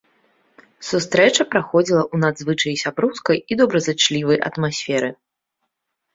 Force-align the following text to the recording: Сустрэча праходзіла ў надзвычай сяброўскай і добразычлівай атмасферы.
Сустрэча 0.89 1.45
праходзіла 1.55 2.01
ў 2.05 2.15
надзвычай 2.23 2.75
сяброўскай 2.85 3.37
і 3.43 3.53
добразычлівай 3.61 4.37
атмасферы. 4.51 5.09